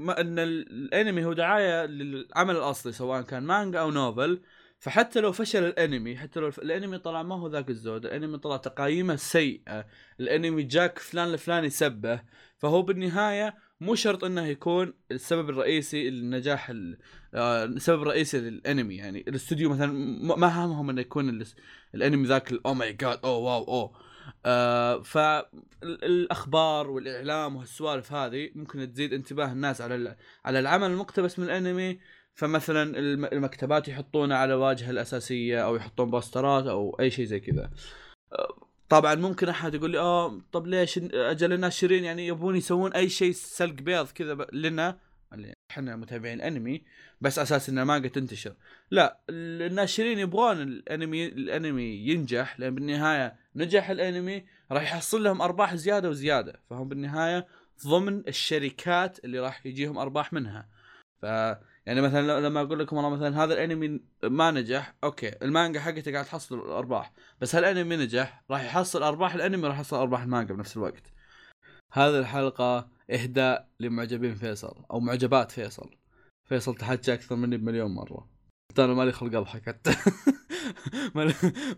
إن 0.00 0.38
الأنمي 0.38 1.24
هو 1.24 1.32
دعاية 1.32 1.86
للعمل 1.86 2.56
الأصلي 2.56 2.92
سواء 2.92 3.22
كان 3.22 3.42
مانجا 3.42 3.80
أو 3.80 3.90
novel. 3.90 4.42
فحتى 4.80 5.20
لو 5.20 5.32
فشل 5.32 5.64
الأنمي 5.64 6.16
حتى 6.16 6.40
لو 6.40 6.48
الأنمي 6.48 6.98
طلع 6.98 7.22
ما 7.22 7.34
هو 7.34 7.48
ذاك 7.48 7.70
الزود 7.70 8.06
الأنمي 8.06 8.38
طلع 8.38 8.56
تقاييمه 8.56 9.16
سيئة 9.16 9.86
الأنمي 10.20 10.62
جاك 10.62 10.98
فلان 10.98 11.28
الفلاني 11.28 11.70
سبه 11.70 12.22
فهو 12.58 12.82
بالنهاية 12.82 13.54
مو 13.80 13.94
شرط 13.94 14.24
إنه 14.24 14.46
يكون 14.46 14.94
السبب 15.10 15.50
الرئيسي 15.50 16.10
للنجاح 16.10 16.70
ال- 16.70 16.98
آه، 17.34 17.64
السبب 17.64 18.02
الرئيسي 18.02 18.40
للأنمي. 18.40 18.96
يعني 18.96 19.24
الاستوديو 19.28 19.70
مثلا 19.70 19.92
ما 20.36 20.64
همهم 20.64 20.90
إنه 20.90 21.00
يكون 21.00 21.28
ال- 21.28 21.46
الأنمي 21.94 22.26
ذاك 22.26 22.52
oh 22.66 22.68
my 22.68 22.70
God 22.70 22.72
أو 22.72 22.74
wow 22.74 23.64
أو 23.64 25.02
فالاخبار 25.02 26.90
والإعلام 26.90 27.56
وهالسوالف 27.56 28.12
هذه 28.12 28.50
ممكن 28.54 28.92
تزيد 28.92 29.12
انتباه 29.12 29.52
الناس 29.52 29.80
على 29.80 30.16
على 30.44 30.58
العمل 30.58 30.90
المقتبس 30.90 31.38
من 31.38 31.44
الأنمي. 31.44 31.98
فمثلا 32.34 32.98
الم- 32.98 33.24
المكتبات 33.24 33.88
يحطونه 33.88 34.34
على 34.34 34.54
الواجهه 34.54 34.90
الأساسية 34.90 35.64
أو 35.64 35.76
يحطون 35.76 36.10
بوسترات 36.10 36.66
أو 36.66 36.96
أي 37.00 37.10
شيء 37.10 37.24
زي 37.24 37.40
كذا. 37.40 37.70
آه، 38.32 38.57
طبعا 38.88 39.14
ممكن 39.14 39.48
أحد 39.48 39.74
يقول 39.74 39.90
لي 39.90 39.98
آه 39.98 40.40
طب 40.52 40.66
ليش 40.66 40.98
أجل 40.98 41.52
الناشرين 41.52 42.04
يعني 42.04 42.26
يبون 42.26 42.56
يسوون 42.56 42.92
أي 42.92 43.08
شيء 43.08 43.32
سلق 43.32 43.74
بيض 43.74 44.08
كذا 44.08 44.46
لنا 44.52 44.98
إحنا 45.70 45.96
متابعين 45.96 46.40
انمي 46.40 46.82
بس 47.20 47.38
أساس 47.38 47.68
ان 47.68 47.78
المانجا 47.78 48.08
تنتشر. 48.08 48.54
لا 48.90 49.20
الناشرين 49.30 50.18
يبغون 50.18 50.62
الانمي 50.62 51.26
الانمي 51.26 52.08
ينجح 52.08 52.60
لأن 52.60 52.74
بالنهاية 52.74 53.36
نجح 53.56 53.90
الانمي 53.90 54.46
راح 54.72 54.82
يحصل 54.82 55.22
لهم 55.22 55.42
أرباح 55.42 55.74
زيادة 55.74 56.08
وزيادة. 56.08 56.60
فهم 56.70 56.88
بالنهاية 56.88 57.46
ضمن 57.86 58.28
الشركات 58.28 59.24
اللي 59.24 59.38
راح 59.38 59.66
يجيهم 59.66 59.98
أرباح 59.98 60.32
منها. 60.32 60.68
ف 61.22 61.26
يعني 61.88 62.00
مثلا 62.00 62.40
لما 62.40 62.60
أقول 62.60 62.78
لكم 62.78 62.96
والله 62.96 63.10
مثلا 63.10 63.44
هذا 63.44 63.54
الأنمي 63.54 64.00
ما 64.22 64.50
نجح 64.50 64.94
okay 65.04 65.34
المانجا 65.42 65.80
حقته 65.80 66.12
قاعد 66.12 66.24
تحصل 66.24 66.60
ارباح 66.60 67.12
بس 67.40 67.54
هالانمي 67.54 67.96
نجح؟ 67.96 68.44
راح 68.50 68.64
يحصل 68.64 69.02
أرباح 69.02 69.34
الأنمي 69.34 69.68
راح 69.68 69.78
يحصل 69.78 69.96
أرباح 69.96 70.22
المانجا 70.22 70.54
بنفس 70.54 70.76
الوقت. 70.76 71.12
هذه 71.92 72.18
الحلقة 72.18 72.88
إهداء 73.10 73.68
لمعجبين 73.80 74.34
فيصل 74.34 74.84
أو 74.90 75.00
معجبات 75.00 75.52
فيصل. 75.52 75.90
فيصل 76.48 76.74
تحكى 76.74 77.14
أكثر 77.14 77.36
مني 77.36 77.56
بمليون 77.56 77.94
مرة. 77.94 78.28
حتى 78.72 78.84
أنا 78.84 78.94
مالي 78.94 79.12
خلق 79.12 79.36
أضحك. 79.36 79.62
حتى 79.68 79.94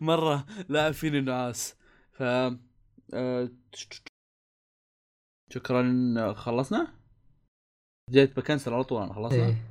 مرة 0.00 0.46
لاعب 0.68 0.92
فيني 0.92 1.18
النعاس 1.18 1.76
ف 2.12 2.22
آه، 3.14 3.48
شكرا 5.50 6.32
خلصنا؟ 6.32 6.94
جيت 8.10 8.36
بكنسل 8.36 8.72
على 8.72 8.84
طول 8.84 9.02
أنا 9.02 9.12
خلصنا؟ 9.12 9.46
إيه. 9.46 9.69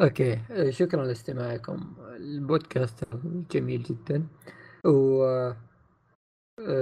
okay 0.00 0.38
آه، 0.50 0.70
شكرا 0.70 1.04
لاستماعكم. 1.04 1.94
البودكاست 2.16 3.04
جميل 3.50 3.82
جدا. 3.82 4.26
و 4.84 5.24
آه، 5.24 5.56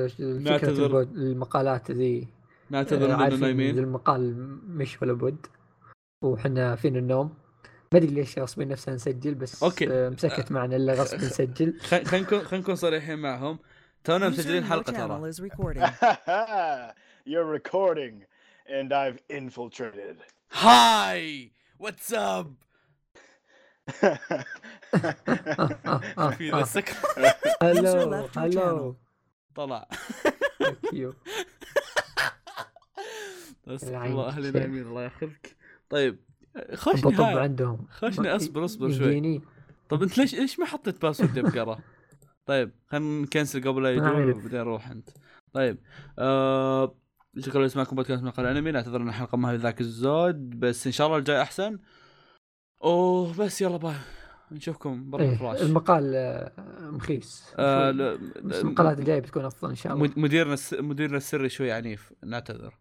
فكرة 0.07 0.38
نعتذر. 0.38 0.87
البود- 0.87 1.16
المقالات 1.16 1.90
ذي 1.90 2.29
نعتذر 2.70 3.03
آه، 3.03 3.05
اننا 3.14 3.22
عارفين 3.22 3.38
ذي 3.38 3.44
نايمين. 3.44 3.79
المقال 3.79 4.35
مش 4.68 5.03
ولا 5.03 5.12
بد 5.12 5.46
وحنا 6.24 6.77
فينا 6.77 6.98
النوم؟ 6.98 7.35
ما 7.92 7.98
أدري 7.98 8.11
ليش 8.11 8.38
غصبين 8.38 8.68
نفسنا 8.68 8.94
نسجل 8.94 9.35
بس 9.35 9.62
okay. 9.62 9.92
آه، 9.92 10.09
مسكت 10.09 10.53
معنا 10.53 10.77
إلا 10.77 10.92
غصب 10.94 11.16
نسجل. 11.16 11.81
خلينا 11.81 12.20
نكون 12.20 12.40
خلينا 12.40 12.62
نكون 12.62 12.74
صريحين 12.77 13.18
معهم. 13.18 13.59
تونا 14.05 14.29
مسجلين 14.29 14.62
User 14.62 14.66
in 14.66 14.68
your 14.68 14.70
حلقه 14.70 14.92
channel 14.92 15.20
ترى. 15.20 15.33
is 15.33 15.37
recording. 15.50 15.83
You're 17.33 17.50
recording, 17.61 18.14
and 18.68 18.92
I've 18.92 19.37
infiltrated. 19.37 20.16
هاي 20.53 21.53
واتس 21.79 22.14
اب 22.14 22.18
آه، 22.18 22.20
آه، 22.20 22.40
آه، 22.40 22.55
في. 26.38 26.51
ذا 26.51 26.61
السكر. 26.61 26.94
هلو 27.62 28.29
هلو. 28.37 28.97
طلع. 29.55 29.88
يو 30.92 31.14
بس 33.66 33.85
العين. 33.85 34.12
والله 34.12 34.29
أهلي 34.29 34.51
نايمين 34.51 34.83
الله 34.83 35.03
ياخذك 35.03 35.57
طيب 35.88 36.18
خش 36.75 37.05
نهاية 37.05 37.38
عندهم. 37.38 37.87
خشني 37.90 38.37
أصبر 38.37 38.64
أصبر 38.64 38.92
شوي. 38.92 39.42
طب 39.88 40.03
أنت 40.03 40.18
ليش 40.18 40.35
ليش 40.35 40.59
ما 40.59 40.66
حطيت 40.66 41.03
password 41.03 41.37
يا 41.37 41.42
بقرة؟ 41.42 41.79
طيب 42.47 42.73
خلينا 42.87 43.23
نكنسل 43.23 43.68
قبل 43.68 43.83
لا 43.83 43.90
يجون. 43.90 44.31
وبعدين 44.31 44.61
روح 44.61 44.90
أنت. 44.90 45.09
طيب 45.53 45.79
آه... 46.18 46.97
شكرا 47.38 47.62
لاسماعكم 47.62 47.97
بودكاست 47.97 48.23
مقهى 48.22 48.46
أنمي. 48.47 48.70
نعتذر 48.73 49.03
إن 49.03 49.09
الحلقة 49.09 49.37
ما 49.37 49.51
هي 49.51 49.57
ذاك 49.57 49.81
الزود 49.81 50.61
بس 50.61 50.87
إن 50.87 50.92
شاء 50.92 51.07
الله 51.07 51.18
الجاي 51.18 51.42
أحسن. 51.42 51.79
أوه 52.85 53.37
بس 53.38 53.62
يلا 53.62 53.77
bye. 53.77 53.94
نشوفكم 54.53 55.11
برا 55.11 55.23
إيه، 55.23 55.33
الفراش 55.33 55.62
المقال 55.62 56.12
آه، 56.14 56.53
مخيس. 56.81 57.55
آه 57.59 57.90
المقالات 57.90 58.99
الجاية 58.99 59.20
بتكون 59.20 59.44
أفضل 59.44 59.68
إن 59.70 59.75
شاء 59.75 59.92
الله. 59.92 60.05
مد- 60.05 60.18
مديرنا. 60.18 60.57
مديرنا 60.73 61.16
السري 61.16 61.49
شوي 61.49 61.73
عنيف 61.73 62.12
نعتذر. 62.25 62.79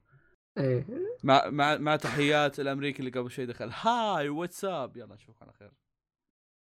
إيه. 0.57 0.87
مع 1.23 1.49
مع 1.49 1.77
مع 1.77 1.95
تحيات 1.95 2.59
الأمريكي 2.59 2.99
اللي 2.99 3.11
قبل 3.11 3.31
شوي 3.31 3.45
دخل. 3.45 3.69
hi 3.81 4.29
what's 4.29 4.80
up 4.80 4.97
يلا 4.97 5.15
نشوفكم 5.15 5.45
على 5.45 5.53
خير. 5.53 5.71